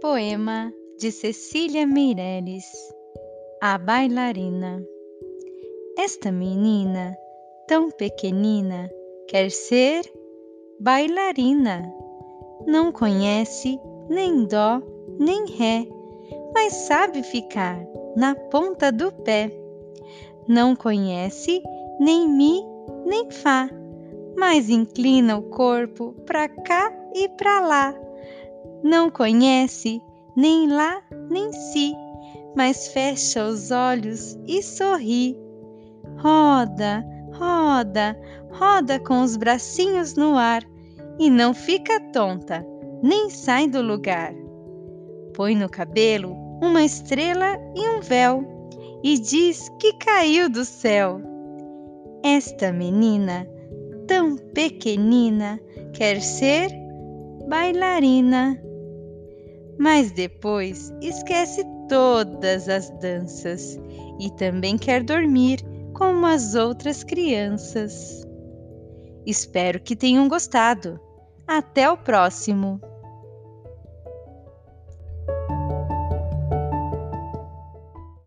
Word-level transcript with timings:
Poema 0.00 0.72
de 0.98 1.10
Cecília 1.10 1.86
Meireles 1.86 2.64
A 3.60 3.78
Bailarina 3.78 4.84
Esta 5.98 6.30
menina, 6.32 7.16
tão 7.68 7.90
pequenina, 7.90 8.90
quer 9.28 9.50
ser 9.50 10.04
bailarina. 10.80 11.92
Não 12.66 12.90
conhece 12.92 13.78
nem 14.08 14.44
dó 14.46 14.82
nem 15.18 15.46
ré, 15.46 15.86
mas 16.52 16.72
sabe 16.72 17.22
ficar 17.22 17.78
na 18.16 18.34
ponta 18.34 18.90
do 18.90 19.12
pé. 19.12 19.50
Não 20.48 20.74
conhece 20.74 21.62
nem 22.00 22.28
mi 22.28 22.62
nem 23.06 23.30
fá, 23.30 23.70
mas 24.36 24.68
inclina 24.68 25.38
o 25.38 25.42
corpo 25.42 26.12
para 26.26 26.48
cá 26.48 26.92
e 27.14 27.28
para 27.28 27.60
lá 27.60 28.03
não 28.82 29.10
conhece 29.10 30.00
nem 30.36 30.68
lá 30.68 31.00
nem 31.30 31.52
si, 31.52 31.92
mas 32.56 32.88
fecha 32.88 33.44
os 33.44 33.70
olhos 33.70 34.38
e 34.46 34.62
sorri. 34.62 35.36
Roda, 36.18 37.04
roda, 37.32 38.16
roda 38.50 38.98
com 39.00 39.22
os 39.22 39.36
bracinhos 39.36 40.14
no 40.14 40.36
ar 40.36 40.62
e 41.18 41.30
não 41.30 41.54
fica 41.54 42.00
tonta, 42.12 42.64
nem 43.02 43.30
sai 43.30 43.68
do 43.68 43.82
lugar. 43.82 44.34
Põe 45.34 45.54
no 45.56 45.68
cabelo 45.68 46.32
uma 46.62 46.82
estrela 46.82 47.58
e 47.74 47.88
um 47.88 48.00
véu 48.00 48.44
e 49.02 49.18
diz 49.18 49.68
que 49.80 49.92
caiu 49.98 50.48
do 50.48 50.64
céu. 50.64 51.20
Esta 52.24 52.72
menina, 52.72 53.46
tão 54.06 54.36
pequenina, 54.36 55.60
quer 55.92 56.20
ser 56.22 56.70
bailarina 57.48 58.58
mas 59.78 60.10
depois 60.10 60.92
esquece 61.00 61.64
todas 61.88 62.68
as 62.68 62.90
danças 63.00 63.78
e 64.20 64.30
também 64.30 64.76
quer 64.76 65.02
dormir 65.02 65.60
como 65.92 66.26
as 66.26 66.54
outras 66.54 67.04
crianças. 67.04 68.26
Espero 69.26 69.80
que 69.80 69.96
tenham 69.96 70.28
gostado. 70.28 71.00
Até 71.46 71.90
o 71.90 71.96
próximo! 71.96 72.80